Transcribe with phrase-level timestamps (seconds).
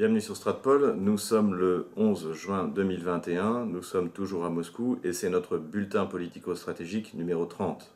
[0.00, 5.12] Bienvenue sur Stratpol, nous sommes le 11 juin 2021, nous sommes toujours à Moscou et
[5.12, 7.94] c'est notre bulletin politico-stratégique numéro 30.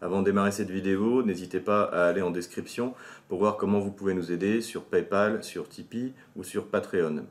[0.00, 2.94] Avant de démarrer cette vidéo, n'hésitez pas à aller en description
[3.28, 7.26] pour voir comment vous pouvez nous aider sur Paypal, sur Tipeee ou sur Patreon.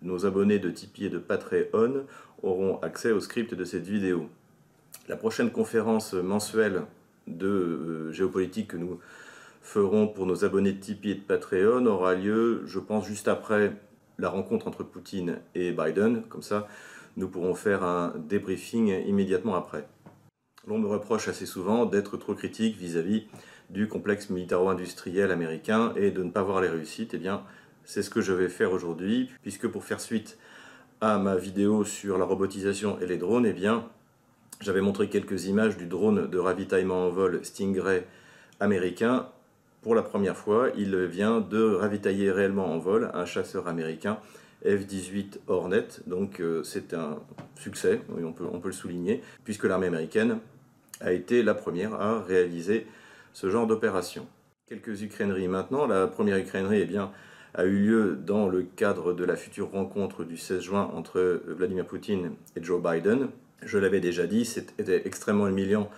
[0.00, 2.06] Nos abonnés de Tipeee et de Patreon
[2.42, 4.26] auront accès au script de cette vidéo.
[5.06, 6.84] La prochaine conférence mensuelle
[7.26, 9.00] de euh, géopolitique que nous
[9.64, 13.72] ferons pour nos abonnés de Tipeee et de Patreon aura lieu, je pense, juste après
[14.18, 16.22] la rencontre entre Poutine et Biden.
[16.28, 16.68] Comme ça,
[17.16, 19.88] nous pourrons faire un débriefing immédiatement après.
[20.68, 23.26] L'on me reproche assez souvent d'être trop critique vis-à-vis
[23.70, 27.14] du complexe militaro-industriel américain et de ne pas voir les réussites.
[27.14, 27.42] Eh bien,
[27.84, 30.38] c'est ce que je vais faire aujourd'hui, puisque pour faire suite
[31.00, 33.88] à ma vidéo sur la robotisation et les drones, eh bien,
[34.60, 38.06] j'avais montré quelques images du drone de ravitaillement en vol Stingray
[38.60, 39.28] américain.
[39.84, 44.18] Pour la première fois, il vient de ravitailler réellement en vol un chasseur américain
[44.64, 45.86] F-18 Hornet.
[46.06, 47.18] Donc euh, c'est un
[47.54, 50.38] succès, on peut, le souligner, puisque l'armée américaine
[51.02, 52.86] a été la première à réaliser
[53.34, 54.26] ce genre d'opération.
[54.70, 55.86] Quelques ukraineries maintenant.
[55.86, 57.12] La première ukrainerie eh bien,
[57.52, 61.84] a eu lieu dans le cadre de la future rencontre du 16 juin entre Vladimir
[61.84, 63.28] Poutine et Joe Biden.
[63.62, 65.90] Je l'avais déjà dit, c'était extrêmement humiliant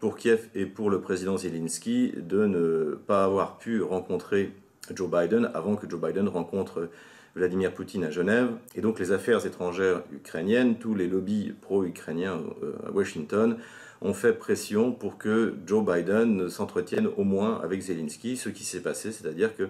[0.00, 4.52] pour Kiev et pour le président Zelensky de ne pas avoir pu rencontrer
[4.92, 6.88] Joe Biden avant que Joe Biden rencontre
[7.36, 8.48] Vladimir Poutine à Genève.
[8.74, 13.58] Et donc les affaires étrangères ukrainiennes, tous les lobbies pro-ukrainiens euh, à Washington
[14.00, 18.80] ont fait pression pour que Joe Biden s'entretienne au moins avec Zelensky, ce qui s'est
[18.80, 19.68] passé, c'est-à-dire que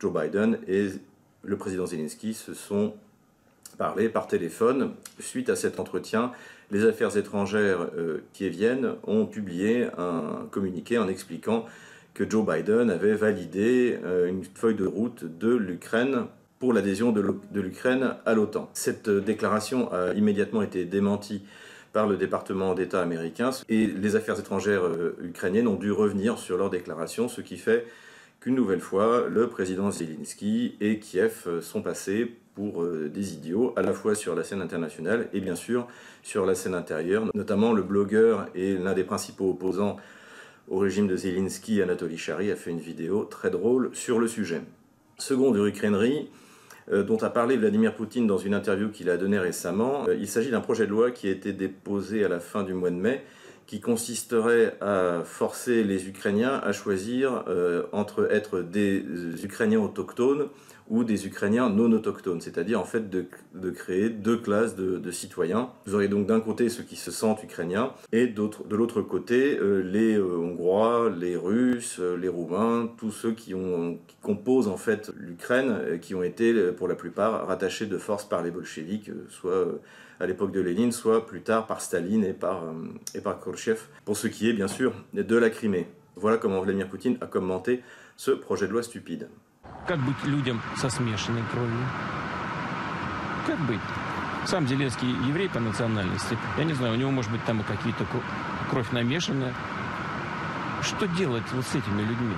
[0.00, 0.88] Joe Biden et
[1.44, 2.94] le président Zelensky se sont
[3.78, 4.94] parlé par téléphone.
[5.20, 6.32] Suite à cet entretien,
[6.70, 11.64] les affaires étrangères euh, qui viennent ont publié un communiqué en expliquant
[12.14, 16.26] que Joe Biden avait validé euh, une feuille de route de l'Ukraine
[16.58, 18.68] pour l'adhésion de l'Ukraine à l'OTAN.
[18.74, 21.42] Cette déclaration a immédiatement été démentie
[21.92, 26.58] par le département d'État américain et les affaires étrangères euh, ukrainiennes ont dû revenir sur
[26.58, 27.86] leur déclaration, ce qui fait
[28.40, 33.82] qu'une nouvelle fois, le président Zelensky et Kiev euh, sont passés euh, des idiots, à
[33.82, 35.86] la fois sur la scène internationale et bien sûr
[36.22, 37.24] sur la scène intérieure.
[37.34, 39.96] Notamment le blogueur et l'un des principaux opposants
[40.68, 44.60] au régime de Zelensky, Anatoly Chary, a fait une vidéo très drôle sur le sujet.
[45.18, 46.28] Seconde ukrainerie,
[46.92, 50.06] euh, dont a parlé Vladimir Poutine dans une interview qu'il a donnée récemment.
[50.08, 52.90] il s'agit d'un projet de loi qui a été déposé à la fin du mois
[52.90, 53.24] de mai
[53.68, 59.04] qui consisterait à forcer les Ukrainiens à choisir euh, entre être des
[59.44, 60.48] Ukrainiens autochtones
[60.88, 63.26] ou des Ukrainiens non autochtones, c'est-à-dire en fait de,
[63.70, 65.70] créer deux classes de, citoyens.
[65.86, 69.80] Vous aurez donc d'un côté ceux qui se sentent ukrainiens et de l'autre côté euh,
[69.80, 73.54] les euh, Hongrois, les Russes, les Roumains, tous ceux qui,
[74.22, 78.50] composent en fait l'Ukraine, qui ont été pour la plupart rattachés de force par les
[78.50, 79.78] bolcheviks, soit
[80.20, 82.72] à l'époque de Lénine, soit plus tard par Staline et par, euh,
[83.14, 85.86] et par Khrushchev, pour ce qui est bien sûr de la Crimée.
[86.16, 87.82] Voilà comment Vladimir Poutine a commenté
[88.16, 89.28] ce projet de loi stupide.
[89.88, 91.86] Как быть людям со смешанной кровью?
[93.46, 93.80] Как быть?
[94.44, 96.36] Сам Зеленский еврей по национальности.
[96.58, 98.04] Я не знаю, у него может быть там и какие-то
[98.70, 99.54] кровь намешанная.
[100.82, 102.36] Что делать вот с этими людьми?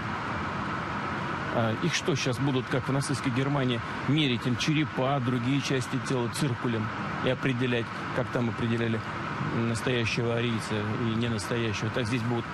[1.83, 6.87] Их что, сейчас будут, как в нацистской Германии, мерить им черепа, другие части тела циркулем
[7.25, 9.01] и определять, как там определяли
[9.57, 11.91] настоящего арийца и не настоящего.
[11.91, 12.45] Так здесь будут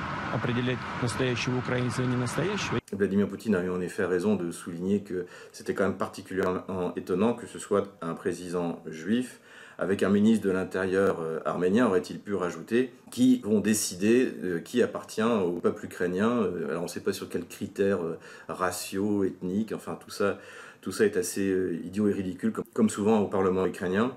[2.93, 7.35] Vladimir Poutine a eu en effet raison de souligner que c'était quand même particulièrement étonnant
[7.35, 9.41] que ce soit un président juif
[9.79, 14.83] avec un ministre de l'Intérieur euh, arménien, aurait-il pu rajouter, qui vont décider euh, qui
[14.83, 16.31] appartient au peuple ukrainien.
[16.31, 18.01] Euh, alors on ne sait pas sur quels critères
[18.49, 20.39] raciaux, ethniques, enfin tout ça,
[20.81, 24.13] tout ça est assez idiot et ridicule, comme souvent au Parlement ukrainien.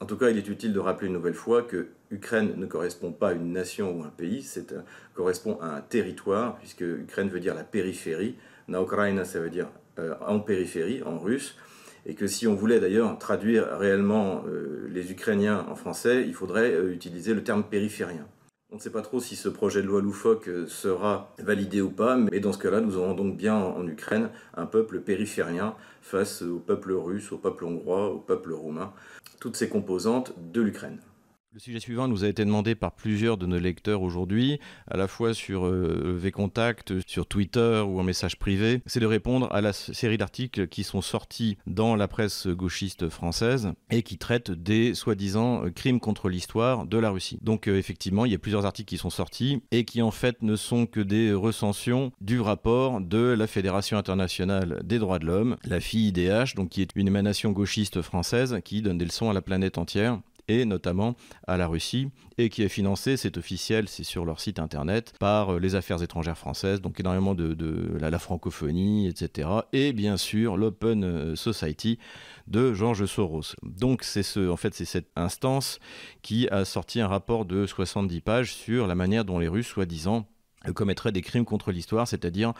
[0.00, 3.12] En tout cas, il est utile de rappeler une nouvelle fois que Ukraine ne correspond
[3.12, 4.74] pas à une nation ou un pays, c'est
[5.14, 8.36] correspond à un territoire, puisque Ukraine veut dire la périphérie.
[8.68, 9.68] Na Ukraina, ça veut dire
[10.20, 11.56] en périphérie, en russe
[12.06, 16.72] et que si on voulait d'ailleurs traduire réellement euh, les Ukrainiens en français, il faudrait
[16.72, 18.26] euh, utiliser le terme périphérien.
[18.70, 21.90] On ne sait pas trop si ce projet de loi loufoque euh, sera validé ou
[21.90, 26.42] pas, mais dans ce cas-là, nous aurons donc bien en Ukraine un peuple périphérien face
[26.42, 28.92] au peuple russe, au peuple hongrois, au peuple roumain,
[29.40, 30.98] toutes ces composantes de l'Ukraine.
[31.54, 34.58] Le sujet suivant nous a été demandé par plusieurs de nos lecteurs aujourd'hui,
[34.90, 38.82] à la fois sur euh, V-Contact, sur Twitter ou en message privé.
[38.86, 43.72] C'est de répondre à la série d'articles qui sont sortis dans la presse gauchiste française
[43.88, 47.38] et qui traitent des soi-disant crimes contre l'histoire de la Russie.
[47.40, 50.42] Donc euh, effectivement, il y a plusieurs articles qui sont sortis et qui en fait
[50.42, 55.56] ne sont que des recensions du rapport de la Fédération internationale des droits de l'homme,
[55.64, 59.40] la FIDH, donc qui est une émanation gauchiste française qui donne des leçons à la
[59.40, 60.18] planète entière
[60.48, 61.14] et notamment
[61.46, 65.54] à la Russie, et qui est financé, c'est officiel, c'est sur leur site internet, par
[65.54, 69.48] euh, les affaires étrangères françaises, donc énormément de, la, francophonie, etc.
[69.72, 71.98] Et bien sûr l'Open euh, Society
[72.46, 73.54] de Georges Soros.
[73.62, 75.78] Donc c'est ce, en fait, c'est cette instance
[76.22, 80.26] qui a sorti un rapport de 70 pages sur la manière dont les Russes, soi-disant,
[80.72, 82.52] commettrait des crimes contre l'histoire, c'est-à-dire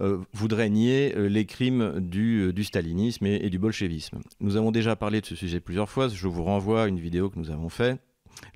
[0.00, 4.18] euh, voudrait nier euh, les crimes du, euh, du stalinisme et, du bolchevisme.
[4.40, 7.30] Nous avons déjà parlé de ce sujet plusieurs fois, je vous renvoie à une vidéo
[7.30, 8.00] que nous avons faite.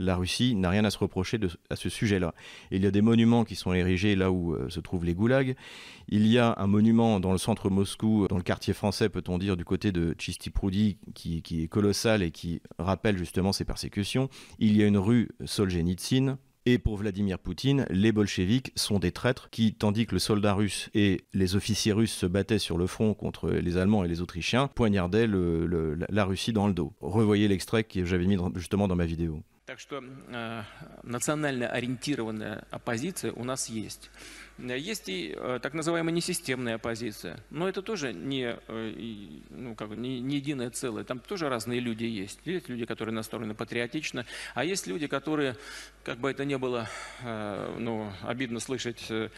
[0.01, 1.39] La Russie n'a rien à se reprocher
[1.71, 2.35] à ce sujet-là.
[2.73, 5.55] Il y a des monuments qui sont érigés là où se trouvent les goulags.
[6.09, 9.57] Il y a un monument dans le centre Moscou, dans le quartier français, peut-on dire,
[9.57, 14.29] du côté de Chistiproudi, qui, qui est colossal et qui rappelle justement ces persécutions.
[14.59, 16.39] Il y a une rue Solzhenitsyn,
[16.73, 20.91] et pour Vladimir Poutine, les bolcheviks sont des traîtres qui, tandis que le soldat russe
[20.93, 24.69] et les officiers russes se battaient sur le front contre les Allemands et les Autrichiens,
[24.69, 26.93] poignardaient la Russie dans le dos.
[27.01, 29.43] Revoyez l'extrait que j'avais mis justement dans ma vidéo.
[29.69, 30.63] Так что э,
[31.03, 34.09] национально ориентированная оппозиция у нас есть.
[34.57, 40.21] Есть и э, так называемая несистемная оппозиция, но это тоже не, э, ну, как, не,
[40.21, 41.05] не единое целое.
[41.05, 42.41] Там тоже разные люди есть.
[42.47, 44.25] Есть люди, которые настроены патриотично,
[44.55, 45.55] а есть люди, которые,
[46.03, 46.89] как бы это ни было
[47.21, 49.29] э, ну, обидно слышать э,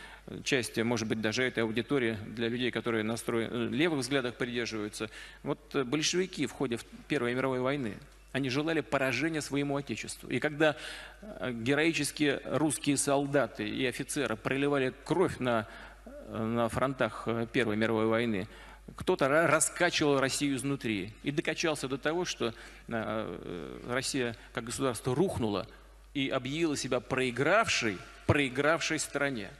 [0.44, 5.10] части, может быть, даже этой аудитории для людей, которые настроены, э, левых взглядах придерживаются.
[5.42, 6.78] Вот э, большевики в ходе
[7.08, 7.98] Первой мировой войны–
[8.32, 10.28] они желали поражения своему Отечеству.
[10.28, 10.76] И когда
[11.20, 15.66] э, героические русские солдаты и офицеры проливали кровь на,
[16.04, 18.48] э, на фронтах э, Первой мировой войны,
[18.96, 22.52] кто-то раскачивал Россию изнутри и докачался до того, что
[22.88, 25.68] Россия как государство рухнула
[26.12, 29.50] и объявила себя проигравшей, проигравшей стране.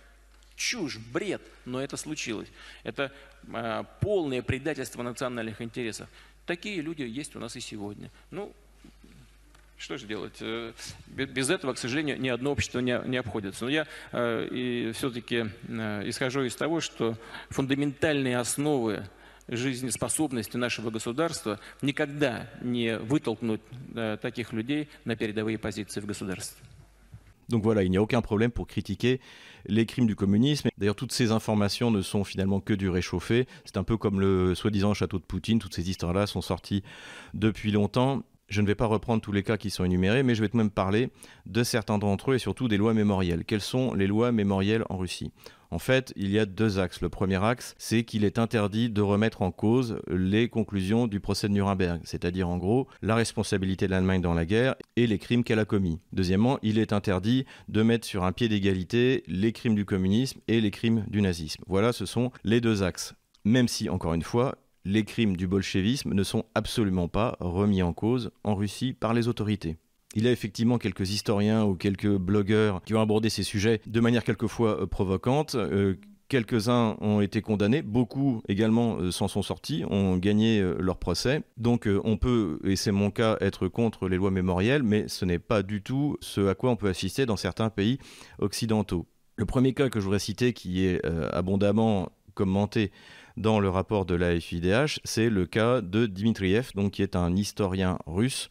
[0.56, 2.48] Чушь, бред, но это случилось.
[2.82, 3.12] Это
[4.00, 6.08] полное предательство национальных интересов.
[6.50, 8.10] Такие люди есть у нас и сегодня.
[8.32, 8.52] Ну,
[9.78, 10.38] что же делать?
[10.40, 10.72] Э,
[11.06, 13.66] без этого, к сожалению, ни одно общество не, не обходится.
[13.66, 17.16] Но я э, и все-таки э, исхожу из того, что
[17.50, 19.06] фундаментальные основы
[19.46, 23.62] жизнеспособности нашего государства никогда не вытолкнут
[23.94, 26.60] э, таких людей на передовые позиции в государстве.
[27.48, 29.20] Donc voilà, il n'y a aucun problème pour critiquer
[29.66, 30.68] les crimes du communisme.
[30.78, 33.46] D'ailleurs, toutes ces informations ne sont finalement que du réchauffé.
[33.64, 35.58] C'est un peu comme le soi-disant château de Poutine.
[35.58, 36.82] Toutes ces histoires-là sont sorties
[37.34, 38.22] depuis longtemps.
[38.50, 40.58] Je ne vais pas reprendre tous les cas qui sont énumérés, mais je vais tout
[40.58, 41.10] de même parler
[41.46, 43.44] de certains d'entre eux et surtout des lois mémorielles.
[43.44, 45.30] Quelles sont les lois mémorielles en Russie?
[45.70, 47.00] En fait, il y a deux axes.
[47.00, 51.46] Le premier axe, c'est qu'il est interdit de remettre en cause les conclusions du procès
[51.46, 55.44] de Nuremberg, c'est-à-dire en gros la responsabilité de l'Allemagne dans la guerre et les crimes
[55.44, 56.00] qu'elle a commis.
[56.12, 60.60] Deuxièmement, il est interdit de mettre sur un pied d'égalité les crimes du communisme et
[60.60, 61.62] les crimes du nazisme.
[61.68, 63.14] Voilà, ce sont les deux axes.
[63.44, 67.92] Même si, encore une fois, les crimes du bolchevisme ne sont absolument pas remis en
[67.92, 69.76] cause en Russie par les autorités.
[70.14, 74.00] Il y a effectivement quelques historiens ou quelques blogueurs qui ont abordé ces sujets de
[74.00, 75.54] manière quelquefois euh, provocante.
[75.54, 75.94] Euh,
[76.28, 81.42] quelques-uns ont été condamnés, beaucoup également euh, s'en sont sortis, ont gagné leur procès.
[81.58, 85.38] Donc on peut, et c'est mon cas, être contre les lois mémorielles, mais ce n'est
[85.38, 87.98] pas du tout ce à quoi on peut assister dans certains pays
[88.38, 89.06] occidentaux.
[89.36, 92.90] Le premier cas que je voudrais citer, qui est abondamment commenté
[93.36, 97.34] dans le rapport de la FIDH, c'est le cas de Dmitriev, donc qui est un
[97.34, 98.48] historien russe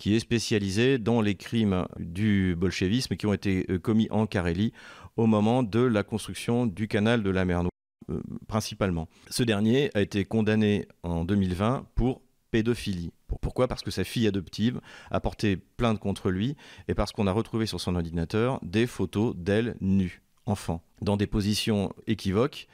[0.00, 4.72] qui est spécialisé dans les crimes du bolchevisme qui ont été euh, commis en Carélie
[5.16, 7.70] au moment de la construction du canal de la mer Noire,
[8.10, 9.08] euh, principalement.
[9.28, 13.12] Ce dernier a été condamné en 2020 pour pédophilie.
[13.42, 13.68] Pourquoi?
[13.68, 16.56] Parce que sa fille adoptive a porté plainte contre lui
[16.88, 21.26] et parce qu'on a retrouvé sur son ordinateur des photos d'elle nue, enfant, dans des
[21.26, 22.68] positions équivoques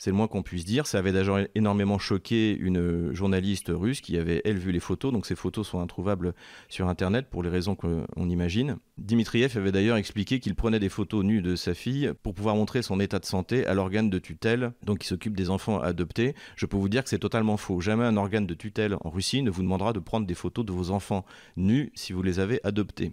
[0.00, 0.86] c'est le moins qu'on puisse dire.
[0.86, 5.12] Ça avait déjà énormément choqué une journaliste russe qui avait, elle, vu les photos.
[5.12, 6.32] Donc ces photos sont introuvables
[6.70, 8.78] sur Internet pour les raisons qu'on imagine.
[8.96, 12.80] Dimitriev avait d'ailleurs expliqué qu'il prenait des photos nues de sa fille pour pouvoir montrer
[12.80, 16.34] son état de santé à l'organe de tutelle, donc qui s'occupe des enfants adoptés.
[16.56, 17.82] Je peux vous dire que c'est totalement faux.
[17.82, 20.72] Jamais un organe de tutelle en Russie ne vous demandera de prendre des photos de
[20.72, 21.26] vos enfants
[21.58, 23.12] nus si vous les avez adoptés.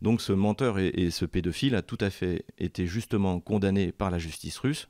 [0.00, 4.18] Donc ce menteur et, ce pédophile a tout à fait été justement condamné par la
[4.18, 4.88] justice russe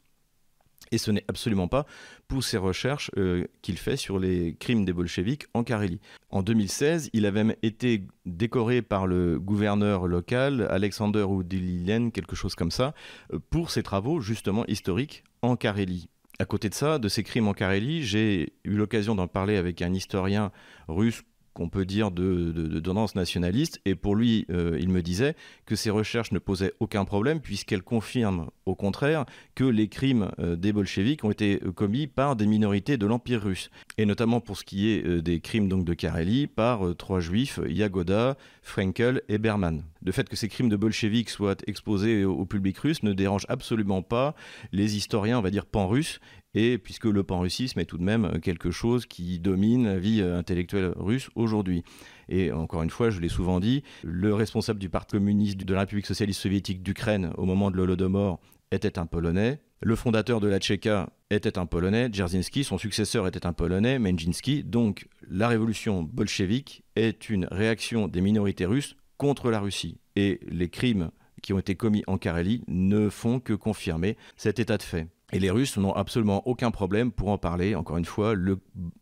[0.93, 1.87] Et ce n'est absolument pas
[2.29, 6.01] pour ses recherches euh, qu'il fait sur les crimes des bolcheviks en Carélie.
[6.31, 12.55] En 2016, il avait même été décoré par le gouverneur local, Alexander Oudililen, quelque chose
[12.55, 12.95] comme ça,
[13.33, 16.09] euh, pour ses travaux justement historiques en Carélie.
[16.39, 19.83] À côté de ça, de ces crimes en Carélie, j'ai eu l'occasion d'en parler avec
[19.83, 20.51] un historien
[20.89, 21.23] russe
[21.55, 23.81] qu'on peut dire de, de, tendance nationaliste.
[23.85, 25.35] Et pour lui, euh, il me disait
[25.67, 30.57] que ces recherches ne posaient aucun problème puisqu'elles confirment au contraire que les crimes euh,
[30.57, 33.71] des bolcheviks ont été euh, commis par des minorités de l'Empire russe.
[33.99, 38.37] Et notamment pour ce qui est des crimes donc de Karélie par trois juifs, Yagoda,
[38.63, 39.83] Frenkel et Berman.
[40.03, 44.03] Le fait que ces crimes de bolcheviks soient exposés au public russe ne dérange absolument
[44.03, 44.35] pas
[44.73, 46.21] les historiens, on va dire, pan-russes,
[46.55, 50.39] et puisque le pan-russisme est tout de même quelque chose qui domine la vie euh,
[50.39, 51.83] intellectuelle russe aujourd'hui.
[52.29, 55.81] Et encore une fois, je l'ai souvent dit, le responsable du Parti communiste de la
[55.81, 58.41] République socialiste soviétique d'Ukraine au moment de l'Holodomor
[58.71, 59.61] était un Polonais.
[59.83, 64.63] Le fondateur de la Tchéka était un Polonais, Dzerzhinsky, son successeur était un Polonais, Menjinsky.
[64.63, 69.99] Donc la révolution bolchevique est une réaction des minorités russes contre la Russie.
[70.17, 71.11] Et les crimes
[71.43, 75.09] qui ont été commis en Carélie ne font que confirmer cet état de fait.
[75.33, 77.75] Et les Russes n'ont absolument aucun problème pour en parler.
[77.75, 78.35] Encore une fois,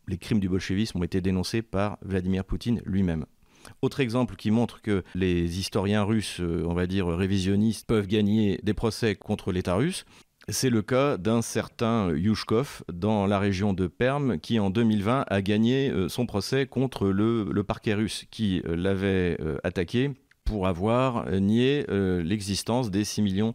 [0.07, 3.25] les crimes du bolchevisme ont été dénoncés par Vladimir Poutine lui-même.
[3.81, 8.59] Autre exemple qui montre que les historiens russes, euh, on va dire révisionnistes, peuvent gagner
[8.63, 10.05] des procès contre l'État russe,
[10.47, 15.41] c'est le cas d'un certain Yushkov dans la région de Perm qui en 2020 a
[15.41, 20.11] gagné euh, son procès contre le, parquet russe qui euh, l'avait attaqué
[20.45, 23.53] pour avoir nié l'existence des 6 millions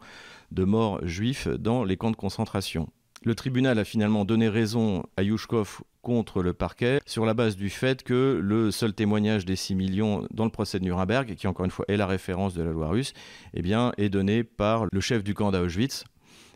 [0.50, 2.88] de morts juifs dans les camps de concentration.
[3.24, 7.70] Le tribunal a finalement donné raison à Yushkov contre le parquet sur la base du
[7.70, 11.64] fait que le seul témoignage des 6 millions dans le procès de Nuremberg, qui encore
[11.64, 13.14] une fois est la référence de la loi russe,
[13.54, 16.04] eh bien, est donné par le chef du camp d'Auschwitz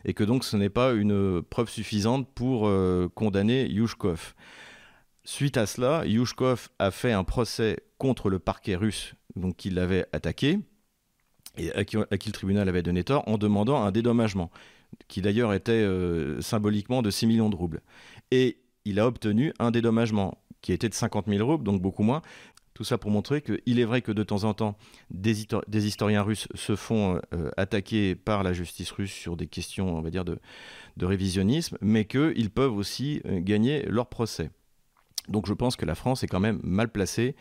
[0.05, 4.35] et que donc ce n'est pas une preuve suffisante pour euh, condamner Yushkov.
[5.23, 10.05] Suite à cela, Yushkov a fait un procès contre le parquet russe donc qui l'avait
[10.13, 10.59] attaqué
[11.57, 14.51] et à qui, le tribunal avait donné tort en demandant un dédommagement,
[15.07, 17.81] qui d'ailleurs était euh, symboliquement de 6 millions de roubles.
[18.31, 22.21] Et il a obtenu un dédommagement qui était de 50 000 roubles, donc beaucoup moins.
[22.73, 24.77] Tout ça pour montrer qu'il est vrai que de temps en temps,
[25.09, 25.45] des,
[25.85, 30.09] historiens russes se font euh, attaquer par la justice russe sur des questions, on va
[30.09, 30.39] dire, de,
[31.01, 34.49] révisionnisme, mais qu'ils peuvent aussi euh, gagner leur procès.
[35.27, 37.35] Donc je pense que la France est quand même mal placée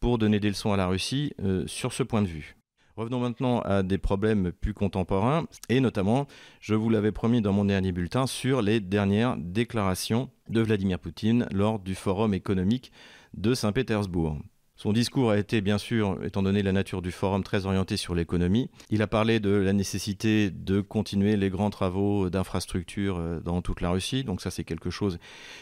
[0.00, 1.32] pour donner des leçons à la Russie
[1.66, 2.56] sur ce point de vue.
[2.96, 6.26] Revenons maintenant à des problèmes plus contemporains, et notamment,
[6.60, 11.46] je vous l'avais promis dans mon dernier bulletin, sur les dernières déclarations de Vladimir Poutine
[11.52, 12.92] lors du Forum économique
[13.34, 14.36] de Saint-Pétersbourg.
[14.80, 18.14] Son discours a été, bien sûr, étant donné la nature du forum, très orienté sur
[18.14, 18.70] l'économie.
[18.88, 23.82] Il a parlé de la nécessité de continuer les grands travaux d'infrastructure euh, dans toute
[23.82, 24.24] la Russie.
[24.24, 25.18] Donc ça, c'est quelque chose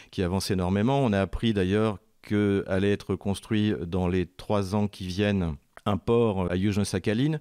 [0.09, 1.03] qui avance énormément.
[1.03, 5.57] On a appris d'ailleurs qu'allait être construit dans les trois ans qui viennent
[5.89, 7.39] un port à Yuzhno-Sakhaline.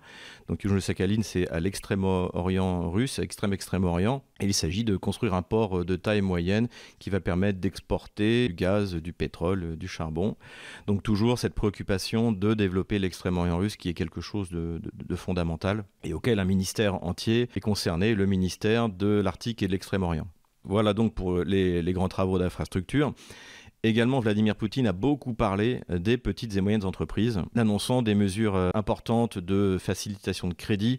[0.49, 4.23] Donc Yuzhno-Sakhaline, c'est à l'extrême-orient russe, extrême-extrême-orient.
[4.41, 8.55] Et il s'agit de construire un port de taille moyenne qui va permettre d'exporter du
[8.55, 10.37] gaz, du pétrole, du charbon.
[10.87, 14.81] Donc toujours cette préoccupation de développer l'extrême-orient russe qui est quelque chose de,
[15.17, 20.27] fondamental et auquel un ministère entier est concerné, le ministère de l'Arctique et de l'extrême-orient.
[20.65, 23.15] Voilà donc pour les grands travaux d'infrastructure.
[23.85, 28.57] Également, Vladimir Poutine a beaucoup parlé euh, des petites et moyennes entreprises, annonçant des mesures
[28.57, 30.99] euh, importantes de facilitation de crédit,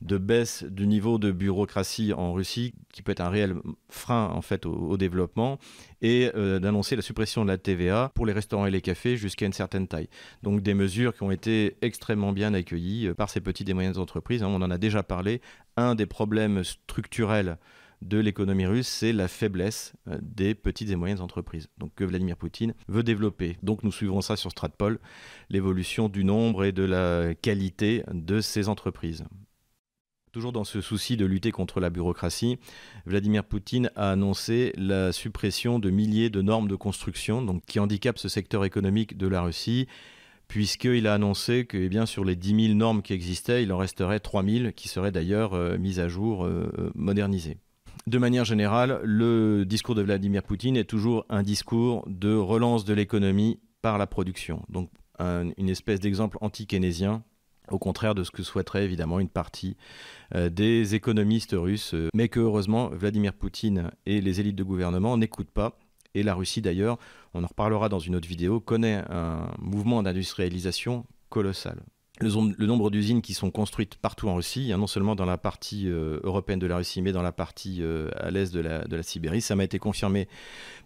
[0.00, 3.56] de baisse du niveau de bureaucratie en Russie, qui peut être un réel
[3.88, 5.58] frein au, développement,
[6.02, 9.46] et euh, d'annoncer la suppression de la TVA pour les restaurants et les cafés jusqu'à
[9.46, 10.08] une certaine taille.
[10.44, 14.44] Donc des mesures qui ont été extrêmement bien accueillies par ces petites et moyennes entreprises.
[14.44, 14.48] Hein.
[14.50, 15.40] On en a déjà parlé.
[15.76, 17.58] Un des problèmes structurels
[18.02, 21.68] de l'économie russe, c'est la faiblesse euh, des petites et moyennes entreprises.
[21.78, 23.56] Donc que Vladimir Poutine veut développer.
[23.62, 24.98] Donc nous suivrons ça sur Stratpol,
[25.48, 29.24] l'évolution du nombre et de la qualité de ces entreprises.
[30.32, 32.58] Toujours dans ce souci de lutter contre la bureaucratie,
[33.04, 38.28] Vladimir Poutine a annoncé la suppression de milliers de normes de construction qui handicapent ce
[38.28, 39.88] secteur économique de la Russie,
[40.46, 44.20] puisqu'il a annoncé que eh sur les 10 000 normes qui existaient, il en resterait
[44.20, 47.58] 3 000 qui seraient d'ailleurs euh, mises à jour, euh, modernisées
[48.06, 52.94] de manière générale, le discours de Vladimir Poutine est toujours un discours de relance de
[52.94, 54.62] l'économie par la production.
[54.68, 54.90] Donc
[55.20, 57.22] une espèce d'exemple anti-keynésien,
[57.70, 59.76] au contraire de ce que souhaiterait évidemment une partie
[60.34, 65.50] euh, des économistes russes, mais que heureusement Vladimir Poutine et les élites de gouvernement n'écoutent
[65.50, 65.78] pas.
[66.14, 66.98] Et la Russie d'ailleurs,
[67.34, 71.82] on en reparlera dans une autre vidéo, connaît un mouvement d'industrialisation colossal.
[72.20, 75.88] Le, nombre d'usines qui sont construites partout en Russie, hein, non seulement dans la partie
[75.88, 78.96] euh, européenne de la Russie, mais dans la partie euh, à l'est de la, de
[78.96, 79.40] la Sibérie.
[79.40, 80.28] Ça m'a été confirmé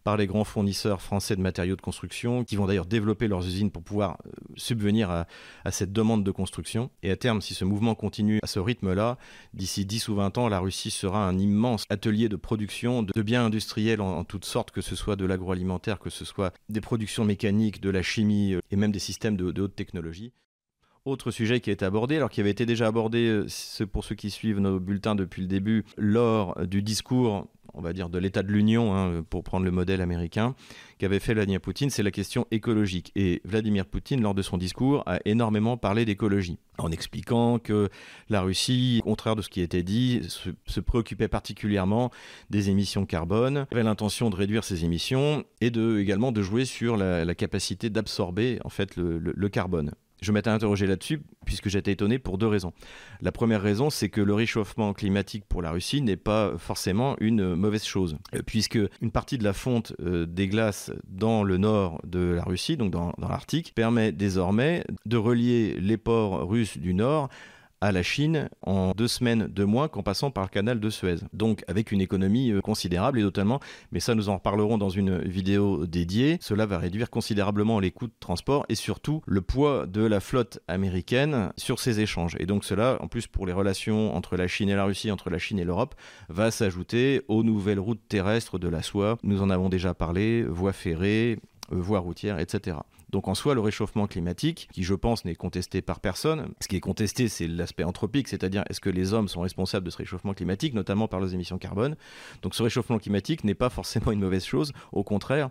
[0.05, 3.71] par les grands fournisseurs français de matériaux de construction, qui vont d'ailleurs développer leurs usines
[3.71, 5.27] pour pouvoir euh, subvenir à,
[5.71, 6.91] cette demande de construction.
[7.03, 9.19] Et à terme, si ce mouvement continue à ce rythme-là,
[9.55, 13.47] d'ici 10 ou 20 ans, la Russie sera un immense atelier de production de biens
[13.47, 17.81] industriels en, toutes sortes, que ce soit de l'agroalimentaire, que ce soit des productions mécaniques,
[17.81, 20.33] de la chimie et même des systèmes de haute technologie.
[21.07, 24.15] Autre sujet qui a été abordé, alors qui avait été déjà abordé, euh, pour ceux
[24.15, 28.43] qui suivent nos bulletins depuis le début, lors du discours, on va dire, de l'état
[28.43, 30.55] de l'Union, hein, pour prendre le modèle américain,
[30.97, 33.13] qu'avait fait Vladimir Poutine, c'est la question écologique.
[33.17, 37.91] Et Vladimir Poutine, lors de son discours, a énormément parlé d'écologie, en expliquant que
[38.31, 42.13] la Russie, au contraire de ce qui était dit, se, préoccupait particulièrement
[42.49, 46.97] des émissions carbone, avait l'intention de réduire ces émissions et de, également de jouer sur
[46.97, 49.91] la, capacité d'absorber en fait le carbone
[50.25, 52.73] je m'étais interrogé là-dessus puisque j'étais étonné pour deux raisons.
[53.21, 57.55] La première raison, c'est que le réchauffement climatique pour la Russie n'est pas forcément une
[57.55, 62.01] mauvaise chose, euh, puisque une partie de la fonte euh, des glaces dans le nord
[62.07, 66.95] de la Russie, donc dans, dans l'Arctique, permet désormais de relier les ports russes du
[66.95, 67.29] nord
[67.85, 71.17] à la Chine en deux semaines, deux mois, qu'en passant par le canal de Suez.
[71.35, 73.61] Donc avec une économie euh, considérable et notamment,
[73.93, 78.07] mais ça nous en reparlerons dans une vidéo dédiée, cela va réduire considérablement les coûts
[78.07, 82.37] de transport et surtout le poids de la flotte américaine sur ces échanges.
[82.41, 85.29] Et donc cela, en plus pour les relations entre la Chine et la Russie, entre
[85.29, 85.95] la Chine et l'Europe,
[86.31, 89.19] va s'ajouter aux nouvelles routes terrestres de la soie.
[89.23, 91.39] Nous en avons déjà parlé, voies ferrées,
[91.71, 92.79] euh, voies routières, etc.
[93.15, 96.75] Donc en soi, le réchauffement climatique, qui je pense n'est contesté par personne, ce qui
[96.75, 100.35] est contesté, c'est l'aspect anthropique, c'est-à-dire est-ce que les hommes sont responsables de ce réchauffement
[100.35, 101.95] climatique, notamment par leurs émissions carbone?
[102.43, 105.51] Donc ce réchauffement climatique n'est pas forcément une mauvaise chose, au contraire,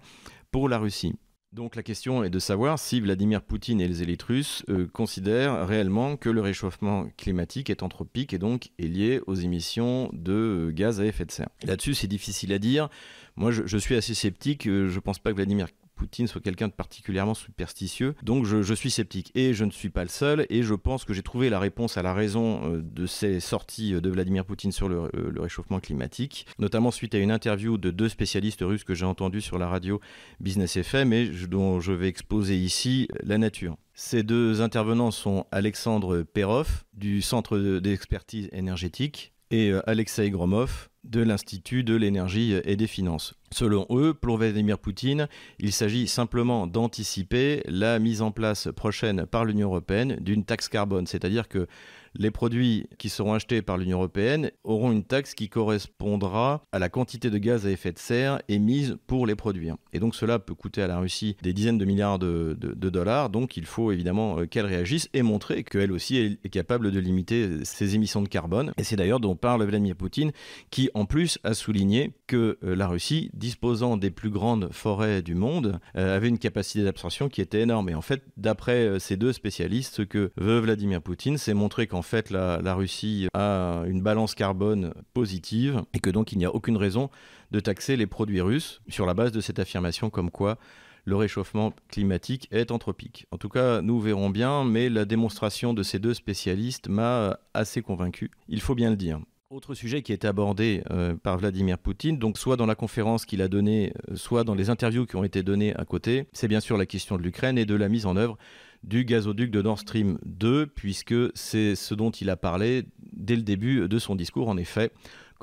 [0.51, 1.15] pour la Russie.
[1.53, 6.17] Donc la question est de savoir si Vladimir Poutine et les élites russes considèrent réellement
[6.17, 11.00] que le réchauffement climatique est anthropique et donc est lié aux émissions de euh, gaz
[11.00, 11.50] à effet de serre.
[11.63, 12.89] Là-dessus, c'est difficile à dire.
[13.38, 14.67] Moi, je, je suis assez sceptique.
[14.67, 15.67] Euh, je ne pense pas que Vladimir
[16.03, 18.13] Poutine soit quelqu'un de particulièrement superstitieux.
[18.24, 19.31] Donc je, suis sceptique.
[19.36, 20.45] Et je ne suis pas le seul.
[20.50, 23.93] Et je pense que j'ai trouvé la réponse à la raison euh, de ces sorties
[23.93, 28.10] de Vladimir Poutine sur le, euh, réchauffement climatique, notamment suite à une interview de deux
[28.10, 30.01] spécialistes russes que j'ai entendues sur la radio
[30.41, 33.77] Business FM et dont je vais exposer ici la nature.
[33.93, 41.22] Ces deux intervenants sont Alexandre Perov du Centre d'expertise énergétique et euh, Alexei Gromov de
[41.22, 43.33] l'Institut de l'énergie et des finances.
[43.51, 45.27] Selon eux, pour Vladimir Poutine,
[45.60, 51.05] il s'agit simplement d'anticiper la mise en place prochaine par l'Union européenne d'une taxe carbone,
[51.07, 51.68] c'est-à-dire que
[52.15, 56.89] les produits qui seront achetés par l'Union européenne auront une taxe qui correspondra à la
[56.89, 59.77] quantité de gaz à effet de serre émise pour les produire.
[59.93, 63.57] Et donc cela peut coûter à la Russie des dizaines de milliards de, dollars, donc
[63.57, 67.95] il faut évidemment euh, qu'elle réagisse et montrer qu'elle aussi est capable de limiter ses
[67.95, 68.71] émissions de carbone.
[68.77, 70.31] Et c'est d'ailleurs dont parle Vladimir Poutine,
[70.69, 75.33] qui en plus a souligné que euh, la Russie, disposant des plus grandes forêts du
[75.33, 77.89] monde, euh, avait une capacité d'absorption qui était énorme.
[77.89, 82.02] Et en fait, d'après ces deux spécialistes, ce que veut Vladimir Poutine, c'est montrer qu'en
[82.02, 86.53] en fait la, Russie a une balance carbone positive et que donc il n'y a
[86.53, 87.09] aucune raison
[87.51, 90.57] de taxer les produits russes sur la base de cette affirmation comme quoi
[91.05, 93.27] le réchauffement climatique est anthropique.
[93.31, 97.81] En tout cas, nous verrons bien, mais la démonstration de ces deux spécialistes m'a assez
[97.81, 99.20] convaincu, il faut bien le dire.
[99.50, 103.39] Autre sujet qui est abordé euh, par Vladimir Poutine, donc soit dans la conférence qu'il
[103.42, 106.59] a donnée, euh, soit dans les interviews qui ont été données à côté, c'est bien
[106.59, 108.35] sûr la question de l'Ukraine et de la mise en œuvre
[108.83, 113.41] du gazoduc de Nord Stream 2, puisque c'est ce dont il a parlé dès le
[113.41, 114.50] début de son discours.
[114.50, 114.91] En effet,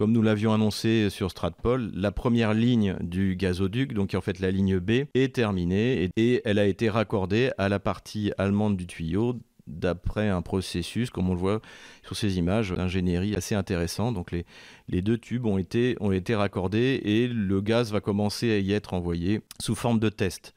[0.00, 4.50] comme nous l'avions annoncé sur Stratpol, la première ligne du gazoduc, donc en fait la
[4.50, 9.38] ligne B, est terminée et, elle a été raccordée à la partie allemande du tuyau
[9.66, 11.60] d'après un processus, comme on le voit
[12.02, 14.10] sur ces images, d'ingénierie assez intéressant.
[14.10, 15.96] Donc les, deux tubes ont été
[16.34, 20.54] raccordés et le gaz va commencer à y être envoyé sous forme de test.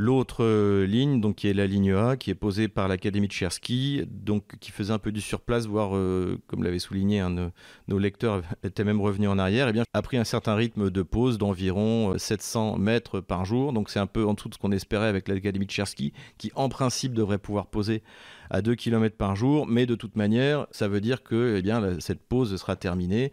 [0.00, 3.32] L'autre euh, ligne, donc, qui est la ligne A, qui est posée par l'Académie de
[3.32, 7.50] Chersky, donc, qui faisait un peu du surplace, voire, euh, comme l'avait souligné un de
[7.88, 11.02] nos lecteurs, était même revenu en arrière, eh bien, a pris un certain rythme de
[11.02, 13.72] pause d'environ 700 euh, mètres par jour.
[13.72, 16.52] Donc, c'est un peu en dessous de ce qu'on espérait avec l'Académie de Chersky, qui,
[16.54, 18.04] en principe, devrait pouvoir poser
[18.50, 19.66] à 2 km par jour.
[19.66, 23.32] Mais de toute manière, ça veut dire que eh bien, cette pause sera terminée.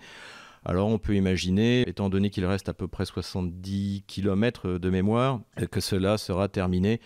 [0.65, 5.41] Alors on peut imaginer, étant donné qu'il reste à peu près 70 km de mémoire,
[5.71, 6.99] que cela sera terminé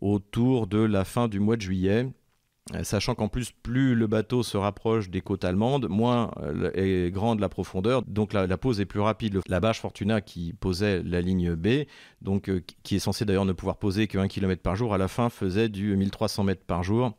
[0.00, 2.08] autour de la fin du mois de juillet.
[2.82, 7.38] Sachant qu'en plus, plus le bateau se rapproche des côtes allemandes, moins euh, est grande
[7.38, 9.40] la profondeur, donc la, pose est plus rapide.
[9.48, 11.84] La barge Fortuna qui posait la ligne B,
[12.22, 14.98] donc euh, qui est censée d'ailleurs ne pouvoir poser que 1 km par jour, à
[14.98, 17.12] la fin faisait du 1300 mètres par jour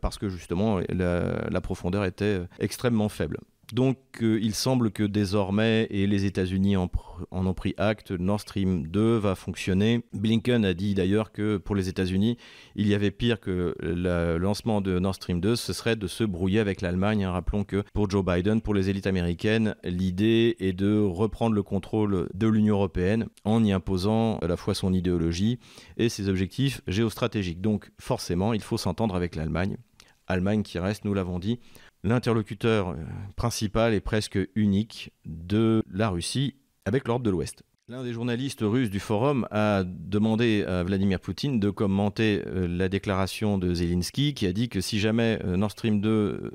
[0.00, 3.38] parce que justement la profondeur était extrêmement faible.
[3.72, 6.90] Donc euh, il semble que désormais, et les États-Unis en,
[7.30, 10.02] ont pris acte, Nord Stream 2 va fonctionner.
[10.12, 12.36] Blinken a dit d'ailleurs que pour les États-Unis,
[12.76, 16.22] il y avait pire que le lancement de Nord Stream 2, ce serait de se
[16.22, 17.24] brouiller avec l'Allemagne.
[17.24, 17.32] Hein.
[17.32, 22.28] Rappelons que pour Joe Biden, pour les élites américaines, l'idée est de reprendre le contrôle
[22.34, 25.58] de l'Union européenne en y imposant à la fois son idéologie
[25.96, 27.62] et ses objectifs géostratégiques.
[27.62, 29.78] Donc forcément, il faut s'entendre avec l'Allemagne.
[30.26, 31.58] Allemagne qui reste, nous l'avons dit,
[32.04, 32.94] l'interlocuteur euh,
[33.36, 37.62] principal et presque unique de la Russie avec l'Europe de l'Ouest.
[37.88, 42.88] L'un des journalistes russes du forum a demandé à Vladimir Poutine de commenter euh, la
[42.88, 46.52] déclaration de Zelensky qui a dit que si jamais euh, Nord Stream 2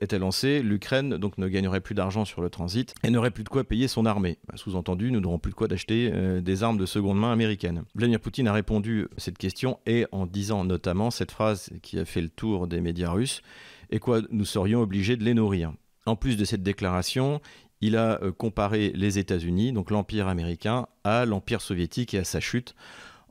[0.00, 3.48] était lancé, l'Ukraine donc ne gagnerait plus d'argent sur le transit et n'aurait plus de
[3.48, 4.38] quoi payer son armée.
[4.48, 7.84] Bah, sous-entendu, nous n'aurons plus de quoi d'acheter des armes de seconde main américaines.
[7.94, 12.04] Vladimir Poutine a répondu à cette question et en disant notamment cette phrase qui a
[12.04, 13.42] fait le tour des médias russes
[13.90, 15.72] et quoi nous serions obligés de les nourrir.
[16.06, 17.40] En plus de cette déclaration,
[17.80, 22.40] il a euh, comparé les États-Unis, donc l'Empire américain, à l'Empire soviétique et à sa
[22.40, 22.74] chute,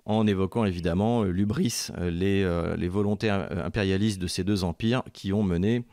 [0.06, 5.34] en évoquant évidemment euh, l'ubris, euh, les, les volontés impérialistes de ces deux empires qui
[5.34, 5.86] ont mené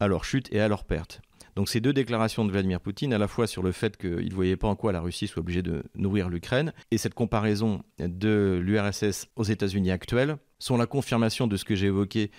[0.00, 1.20] à leur chute et à leur perte.
[1.56, 4.34] Donc ces deux déclarations de Vladimir Poutine, à la fois sur le fait qu'il ne
[4.34, 8.60] voyait pas en quoi la Russie soit obligée de nourrir l'Ukraine, et cette comparaison de
[8.62, 12.30] l'URSS aux États-Unis actuels, sont la confirmation de ce que j'ai évoqué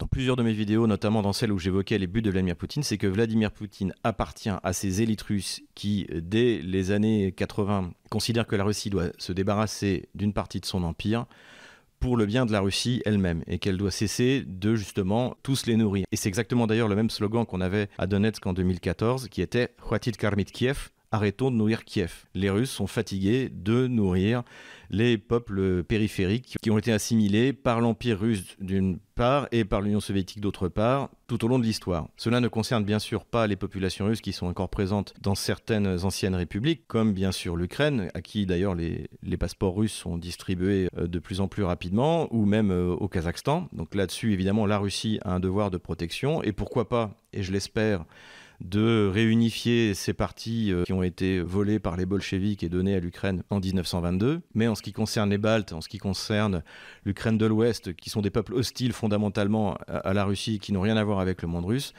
[0.00, 2.82] dans plusieurs de mes vidéos, notamment dans celle où j'évoquais les buts de Vladimir Poutine,
[2.82, 8.46] c'est que Vladimir Poutine appartient à ces élites russes qui, dès les années 80, considèrent
[8.46, 11.26] que la Russie doit se débarrasser d'une partie de son empire
[12.00, 15.76] pour le bien de la Russie elle-même et qu'elle doit cesser de justement tous les
[15.76, 16.06] nourrir.
[16.12, 19.68] Et c'est exactement d'ailleurs le même slogan qu'on avait à Donetsk en 2014 qui était
[19.86, 22.24] Khwatit Karmit Kiev, arrêtons de nourrir Kiev.
[22.34, 24.42] Les Russes sont fatigués de nourrir
[24.90, 30.00] les peuples périphériques qui ont été assimilés par l'Empire russe d'une part et par l'Union
[30.00, 32.08] soviétique d'autre part tout au long de l'histoire.
[32.16, 36.04] Cela ne concerne bien sûr pas les populations russes qui sont encore présentes dans certaines
[36.04, 41.06] anciennes républiques, comme bien sûr l'Ukraine, à qui d'ailleurs les, passeports russes sont distribués euh,
[41.06, 43.68] de plus en plus rapidement, ou même euh, au Kazakhstan.
[43.72, 47.52] Donc là-dessus, évidemment, la Russie a un devoir de protection, et pourquoi pas, et je
[47.52, 48.04] l'espère,
[48.60, 53.00] de réunifier ces parties euh, qui ont été volées par les bolcheviks et données à
[53.00, 54.42] l'Ukraine en 1922.
[54.54, 56.62] Mais en ce qui concerne les Baltes, en ce qui concerne
[57.04, 60.96] l'Ukraine de l'Ouest, qui sont des peuples hostiles fondamentalement à la Russie, qui n'ont rien
[60.96, 61.94] à voir avec le monde russe,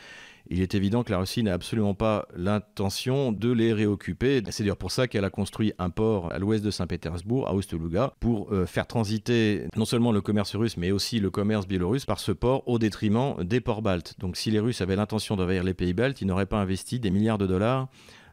[0.50, 4.42] il est évident que la Russie n'a absolument pas l'intention de les réoccuper.
[4.50, 8.14] C'est d'ailleurs pour ça qu'elle a construit un port à l'ouest de Saint-Pétersbourg, à Oustoluga,
[8.20, 12.20] pour euh, faire transiter non seulement le commerce russe, mais aussi le commerce biélorusse par
[12.20, 14.16] ce port au détriment des ports baltes.
[14.20, 17.12] Donc si les Russes avaient l'intention d'envahir les pays baltes, ils n'auraient pas investi des
[17.12, 17.88] milliards de dollars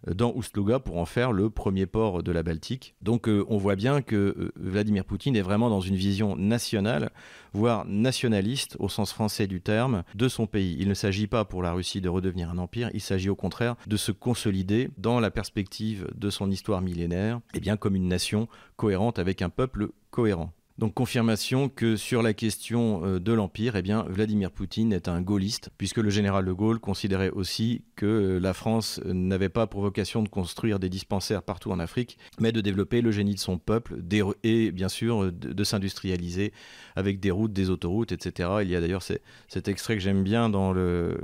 [0.07, 2.95] dans Ustluga pour en faire le premier port de la Baltique.
[3.03, 7.11] Donc euh, on voit bien que euh, Vladimir Poutine est vraiment dans une vision nationale,
[7.53, 10.77] voire nationaliste au sens français du terme, de son pays.
[10.79, 13.77] Il ne s'agit pas pour la Russie de redevenir un empire, il s'agit au contraire
[13.87, 18.49] de se consolider dans la perspective de son histoire millénaire, et bien comme une nation
[18.77, 20.53] cohérente avec un peuple cohérent.
[20.79, 25.21] Donc confirmation que sur la question euh, de l'Empire, eh bien, Vladimir Poutine est un
[25.21, 29.67] gaulliste, puisque le général de Gaulle considérait aussi que euh, la France euh, n'avait pas
[29.67, 33.41] pour vocation de construire des dispensaires partout en Afrique, mais de développer le génie de
[33.41, 33.97] son peuple
[34.45, 36.53] et bien sûr de, s'industrialiser
[36.95, 38.49] avec des routes, des autoroutes, etc.
[38.63, 41.19] Il y a d'ailleurs cet extrait que j'aime bien dans le,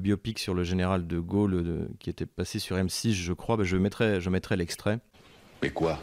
[0.00, 3.56] biopic sur le général de Gaulle qui était passé sur M6, je crois.
[3.56, 4.98] Ben, je je mettrai l'extrait.
[5.62, 5.98] Mais quoi?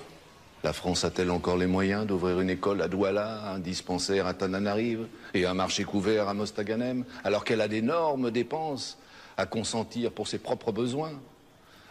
[0.65, 5.05] La France a-t-elle encore les moyens d'ouvrir une école à Douala, un dispensaire à Tananarive
[5.35, 8.97] et un marché couvert à Mostaganem, alors qu'elle a d'énormes dépenses
[9.37, 11.11] à consentir pour ses propres besoins?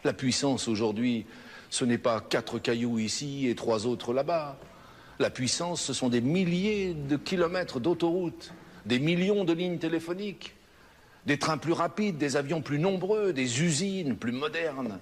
[0.02, 1.24] La puissance aujourd'hui,
[1.70, 4.58] ce n'est pas quatre cailloux ici et trois autres là-bas.
[5.20, 8.52] La puissance, ce sont des milliers de kilomètres d'autoroutes,
[8.86, 10.56] des millions de lignes téléphoniques,
[11.26, 14.98] des trains plus rapides, des avions plus nombreux, des usines plus modernes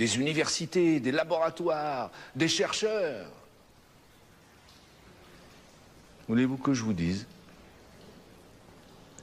[0.00, 3.26] des universités, des laboratoires, des chercheurs.
[6.26, 7.26] Voulez-vous que je vous dise?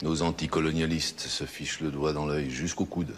[0.03, 3.15] Nos anticolonialistes se fichent le doigt dans l'œil jusqu'au coude.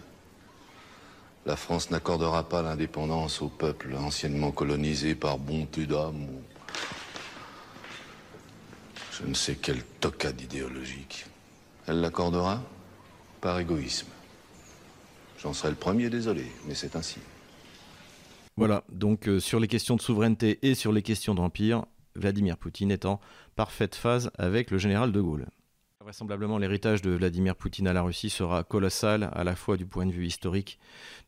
[1.45, 6.41] La France n'accordera pas l'indépendance au peuple anciennement colonisé par bonté d'âme ou
[9.19, 11.25] je ne sais quelle tocade idéologique.
[11.87, 12.61] Elle l'accordera
[13.41, 14.07] par égoïsme.
[15.43, 17.19] J'en serai le premier désolé, mais c'est ainsi.
[18.59, 22.91] Voilà, donc euh, sur les questions de souveraineté et sur les questions d'empire, Vladimir Poutine
[22.91, 23.21] est en
[23.55, 25.47] parfaite phase avec le général de Gaulle.
[26.01, 30.05] Vraisemblablement, l'héritage de Vladimir Poutine à la Russie sera colossal, à la fois du point
[30.05, 30.77] de vue historique,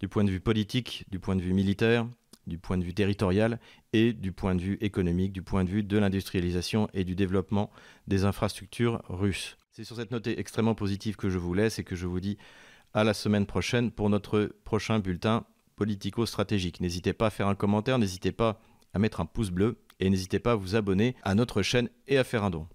[0.02, 2.06] du point de vue politique, du point de vue militaire.
[2.48, 3.60] du point de vue territorial
[3.94, 7.70] et du point de vue économique, du point de vue de l'industrialisation et du développement
[8.08, 9.58] des infrastructures russes.
[9.72, 12.38] C'est sur cette note extrêmement positive que je vous laisse et que je vous dis
[12.96, 15.46] à la semaine prochaine pour notre prochain bulletin
[15.82, 16.80] politico-stratégique.
[16.80, 18.60] N'hésitez pas à faire un commentaire, n'hésitez pas
[18.94, 22.20] à mettre un pouce bleu et n'hésitez pas à vous abonner à notre chaîne et
[22.20, 22.68] à faire un don.